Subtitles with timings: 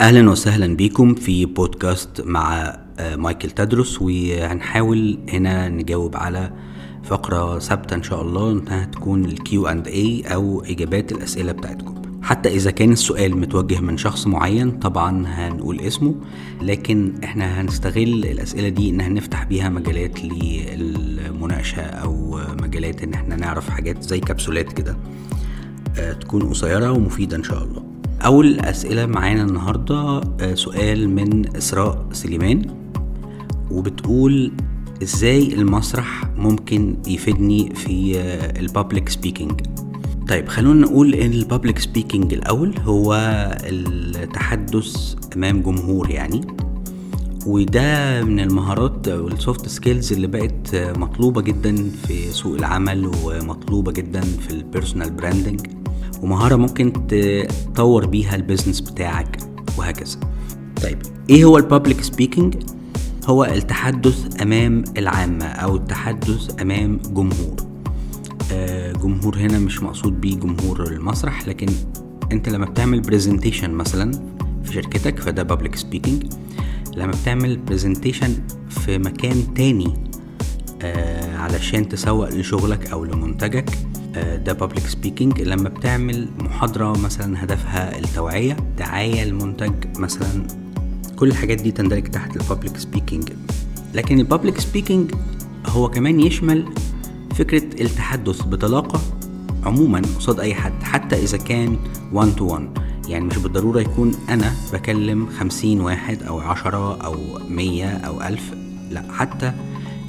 [0.00, 6.52] أهلا وسهلا بيكم في بودكاست مع آه، مايكل تادرس وهنحاول هنا نجاوب على
[7.04, 9.88] فقرة ثابتة إن شاء الله إنها تكون ال Q and A
[10.26, 12.02] أو إجابات الأسئلة بتاعتكم.
[12.22, 16.14] حتى إذا كان السؤال متوجه من شخص معين طبعا هنقول اسمه
[16.62, 23.68] لكن إحنا هنستغل الأسئلة دي ان هنفتح بيها مجالات للمناقشة أو مجالات إن إحنا نعرف
[23.70, 24.96] حاجات زي كبسولات كده
[25.98, 27.95] آه، تكون قصيرة ومفيدة إن شاء الله.
[28.24, 32.62] أول أسئلة معانا النهاردة آه، سؤال من إسراء سليمان
[33.70, 34.52] وبتقول
[35.02, 38.20] إزاي المسرح ممكن يفيدني في
[38.60, 39.60] ال public speaking
[40.28, 43.14] طيب خلونا نقول إن ال public speaking الأول هو
[43.62, 46.40] التحدث أمام جمهور يعني
[47.46, 54.20] وده من المهارات وال soft skills اللي بقت مطلوبة جدا في سوق العمل ومطلوبة جدا
[54.20, 55.60] في ال personal branding
[56.22, 56.92] ومهارة ممكن
[57.74, 59.38] تطور بيها ال business بتاعك
[59.78, 60.18] وهكذا.
[60.82, 60.98] طيب
[61.30, 62.54] إيه هو ال public speaking
[63.26, 67.56] هو التحدث أمام العامة أو التحدث أمام جمهور.
[68.52, 71.66] آه جمهور هنا مش مقصود بيه جمهور المسرح لكن
[72.32, 74.12] أنت لما بتعمل presentation مثلا
[74.64, 76.32] في شركتك فده public speaking
[76.96, 78.34] لما بتعمل presentation
[78.68, 79.94] في مكان تاني
[80.82, 83.70] آه علشان تسوق لشغلك أو لمنتجك
[84.36, 90.46] ده public speaking لما بتعمل محاضرة مثلا هدفها التوعية دعاية المنتج مثلا
[91.16, 93.32] كل الحاجات دي تندرج تحت ال public speaking
[93.94, 95.10] لكن ال public speaking
[95.66, 96.64] هو كمان يشمل
[97.34, 99.00] فكرة التحدث بطلاقة
[99.64, 101.76] عموما قصاد أي حد حتى إذا كان
[102.12, 102.68] 1 to 1
[103.08, 107.16] يعني مش بالضرورة يكون أنا بكلم خمسين واحد أو عشرة أو
[107.48, 108.54] مية أو ألف
[108.90, 109.52] لأ حتى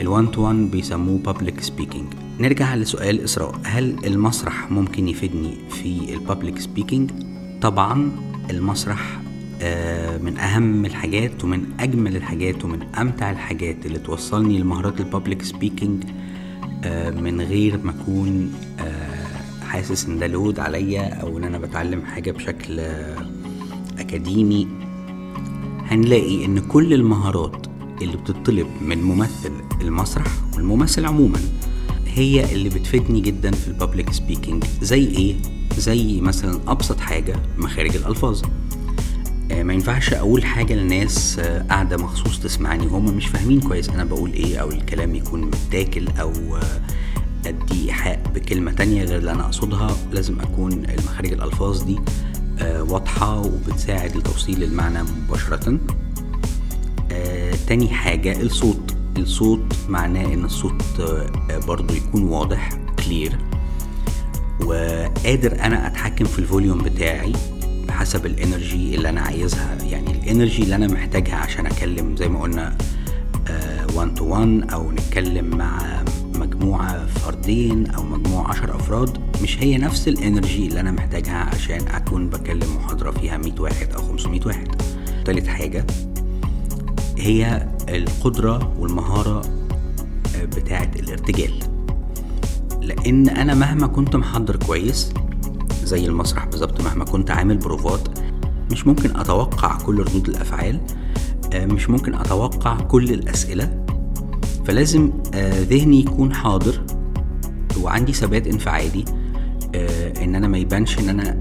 [0.00, 2.06] ال1 to 1 بيسموه public speaking
[2.40, 3.54] نرجع لسؤال إسراء.
[3.64, 7.10] هل المسرح ممكن يفيدني في ال public speaking
[7.62, 8.12] طبعا
[8.50, 9.20] المسرح
[9.62, 15.42] آه، من أهم الحاجات ومن أجمل الحاجات ومن أمتع الحاجات اللي توصلني لمهارات ال public
[15.42, 16.04] speaking
[16.84, 22.02] آه، من غير ما أكون آه، حاسس إن ده load عليا أو إن أنا بتعلم
[22.04, 22.80] حاجة بشكل
[23.98, 24.68] أكاديمي.
[25.86, 27.66] هنلاقي إن كل المهارات
[28.02, 31.38] اللي بتطلب من ممثل المسرح والممثل عموما
[32.14, 35.34] هي اللي بتفيدني جدا في البابليك سبيكينج زي إيه؟
[35.78, 38.42] زي مثلا أبسط حاجة مخارج الألفاظ.
[39.50, 42.86] آه، ما ينفعش أقول حاجة للناس آه، قاعدة مخصوص تسمعني.
[42.86, 46.80] وهم مش فاهمين كويس أنا بقول إيه أو الكلام يكون متاكل أو آه،
[47.46, 49.96] أدي إيحاء بكلمة تانية غير اللي أنا أقصدها.
[50.12, 51.98] لازم أكون المخارج الألفاظ دي
[52.62, 55.78] واضحة وبتساعد لتوصيل المعنى مباشرة.
[57.66, 58.96] تاني حاجة الصوت.
[59.18, 62.68] الصوت معناه إن الصوت آه، برضو يكون واضح
[63.04, 63.38] clear
[64.64, 67.32] وقادر أنا أتحكم في ال volume بتاعي
[67.88, 69.78] بحسب ال energy اللي أنا عايزها.
[69.82, 72.78] يعني ال energy اللي أنا محتاجها عشان أكلم زي ما قلنا
[73.94, 76.02] 1 to 1 أو نتكلم مع
[76.34, 79.18] مجموعة فردين أو مجموعة عشر أفراد.
[79.42, 83.92] مش هي نفس ال energy اللي أنا محتاجها عشان أكون بكلم محاضرة فيها 100 واحد
[83.92, 84.82] أو 500 واحد.
[85.24, 85.86] تالت حاجة
[87.22, 89.42] هي القدرة والمهارة
[90.36, 91.52] آه، بتاعة الارتجال.
[92.80, 95.12] لأن أنا مهما كنت محضر كويس
[95.84, 98.18] زي المسرح بالظبط مهما كنت عامل بروفات
[98.70, 100.80] مش ممكن أتوقع كل ردود الأفعال
[101.54, 103.84] آه، مش ممكن أتوقع كل الأسئلة.
[104.64, 106.82] فلازم آه، ذهني يكون حاضر
[107.80, 109.04] وعندي ثبات انفعالي
[110.22, 111.36] إن أنا ما يبانش إن أنا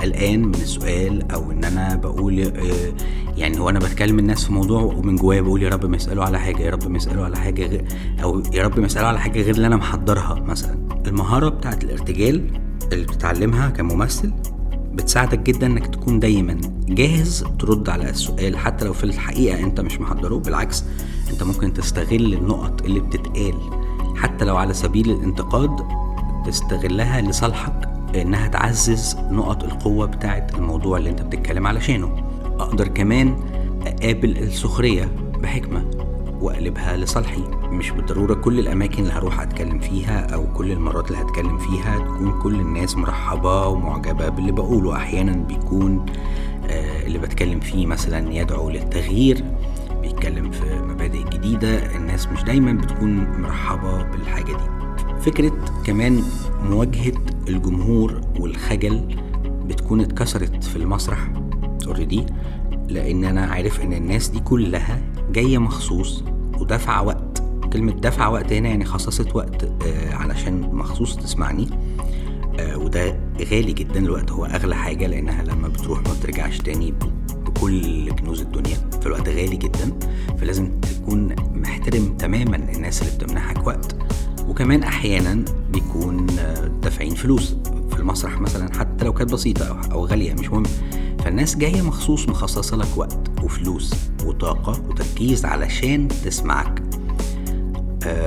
[0.00, 2.52] قلقان من السؤال أو إن أنا بقول
[3.40, 6.38] يعني هو أنا بتكلم الناس في موضوع ومن جوايا بقول يا رب ما يسألوا على
[6.38, 7.84] حاجة يا رب ما يسألوا على حاجة غير
[8.22, 10.88] أو يا رب ما يسألوا على حاجة غير اللي أنا محضرها مثلا.
[11.06, 12.60] المهارة بتاعت الارتجال
[12.92, 14.32] اللي بتتعلمها كممثل
[14.92, 20.00] بتساعدك جدا إنك تكون دايما جاهز ترد على السؤال حتى لو في الحقيقة أنت مش
[20.00, 20.84] محضره بالعكس
[21.30, 23.54] أنت ممكن تستغل النقط اللي بتتقال.
[24.16, 25.70] حتى لو على سبيل الانتقاد
[26.46, 32.29] تستغلها لصالحك إنها تعزز نقط القوة بتاعه الموضوع اللي أنت بتتكلم علشانه.
[32.62, 33.36] أقدر كمان
[33.86, 35.12] أقابل السخرية
[35.42, 35.90] بحكمة
[36.40, 37.42] وأقلبها لصالحي.
[37.70, 42.40] مش بالضرورة كل الأماكن اللي هروح أتكلم فيها أو كل المرات اللي هتكلم فيها تكون
[42.42, 44.96] كل الناس مرحبة ومعجبة باللي بقوله.
[44.96, 46.06] أحيانا بيكون
[46.70, 49.44] آه، اللي بتكلم فيه مثلا يدعو للتغيير
[50.02, 51.96] بيتكلم في مبادئ جديدة.
[51.96, 54.90] الناس مش دايما بتكون مرحبة بالحاجة دي.
[55.20, 55.52] فكرة
[55.84, 56.22] كمان
[56.62, 57.12] مواجهة
[57.48, 59.16] الجمهور والخجل
[59.66, 61.18] بتكون اتكسرت في المسرح.
[61.86, 62.26] اوريدي
[62.90, 65.02] لأن أنا عارف إن الناس دي كلها
[65.32, 66.24] جاية مخصوص
[66.60, 67.42] ودافعه وقت.
[67.72, 71.68] كلمة دافعه وقت هنا يعني خصصت وقت آه علشان مخصوص تسمعني.
[72.60, 73.20] آه وده
[73.50, 74.30] غالي جدا الوقت.
[74.30, 76.94] هو أغلى حاجة لأنها لما بتروح ما بترجعش تاني
[77.46, 78.76] بكل كنوز الدنيا.
[79.02, 79.92] فالوقت غالي جدا
[80.38, 83.96] فلازم تكون محترم تماما الناس اللي بتمنحك وقت.
[84.48, 86.26] وكمان أحيانا بيكون
[86.82, 87.56] دافعين فلوس.
[87.90, 90.62] في المسرح مثلا حتى لو كانت بسيطة أو غالية مش مهم.
[91.30, 93.94] فالناس جاية مخصوص مخصصة لك وقت وفلوس
[94.24, 96.82] وطاقة وتركيز علشان تسمعك.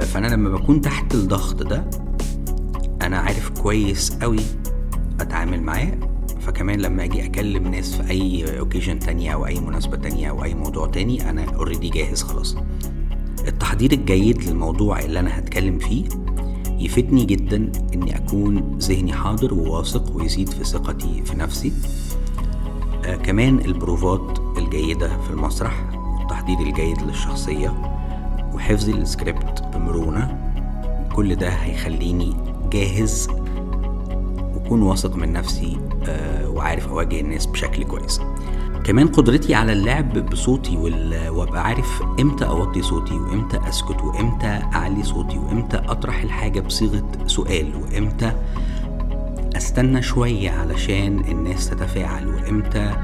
[0.01, 1.89] فأنا لما بكون تحت الضغط ده
[3.01, 4.39] أنا عارف كويس قوي
[5.19, 5.91] أتعامل معاه.
[6.41, 10.53] فكمان لما أجي أكلم ناس في أي occasion تانية أو أي مناسبة تانية أو أي
[10.53, 12.55] موضوع تاني أنا already جاهز خلاص.
[13.47, 16.05] التحضير الجيد للموضوع اللي أنا هتكلم فيه
[16.69, 21.67] يفيدني جدا إني أكون ذهني حاضر وواثق ويزيد في ثقتي في نفسي.
[21.67, 22.22] آه
[23.23, 25.83] كمان البروفات الجيدة في المسرح
[26.19, 27.73] والتحضير الجيد للشخصية
[28.53, 30.37] وحفظ السكريبت بمرونة
[31.15, 32.33] كل ده هيخليني
[32.71, 33.27] جاهز
[34.53, 35.77] وأكون واثق من نفسي
[36.07, 38.21] آه وعارف أواجه الناس بشكل كويس.
[38.83, 40.77] كمان قدرتي على اللعب بصوتي
[41.29, 47.71] وأبقى عارف إمتى أوطي صوتي وإمتى أسكت وإمتى أعلي صوتي وإمتى أطرح الحاجة بصيغة سؤال
[47.75, 48.31] وإمتى
[49.57, 52.27] أستنى شوية علشان الناس تتفاعل.
[52.27, 52.95] وإمتى؟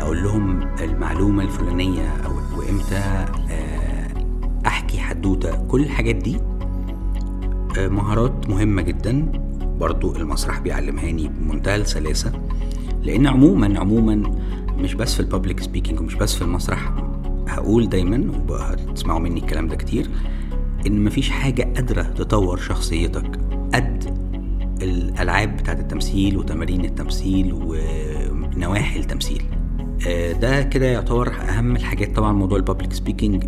[0.00, 3.24] أقول لهم المعلومة الفلانية أو وإمتى؟
[4.66, 5.56] أحكي حدوتة.
[5.56, 6.40] كل الحاجات دي
[7.78, 9.32] مهارات مهمة جدا.
[9.80, 12.32] برضو المسرح بيعلمهاني بمنتهى السلاسة.
[13.02, 14.40] لأن عموما عموما
[14.78, 16.92] مش بس في ال public speaking ومش بس في المسرح.
[17.48, 20.10] هقول دايما وهتسمعوا مني الكلام ده كتير
[20.86, 23.40] إن مفيش حاجة قادرة تطور شخصيتك
[23.74, 24.17] قد
[24.82, 29.42] الألعاب بتاعت التمثيل وتمارين التمثيل ونواحي التمثيل.
[30.40, 32.16] ده كده يعتبر أهم الحاجات.
[32.16, 33.44] طبعا موضوع ال public speaking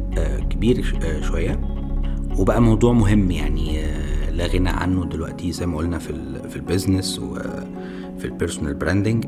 [0.51, 1.61] كبير شوية.
[2.39, 3.83] وبقى موضوع مهم يعني
[4.31, 6.13] لا غنى عنه دلوقتي زي ما قلنا في
[6.49, 9.25] في ال business وفي ال personal branding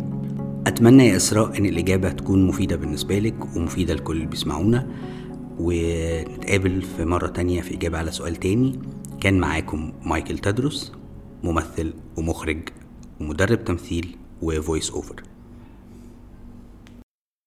[0.67, 4.87] أتمنى يا إسراء إن الإجابة تكون مفيدة بالنسبة لك ومفيدة لكل اللي بيسمعونا.
[5.59, 8.79] ونتقابل في مرة تانية في إجابة على سؤال تاني.
[9.21, 10.93] كان معاكم مايكل تادرس.
[11.43, 12.69] ممثل ومخرج
[13.21, 15.23] ومدرب تمثيل و voice over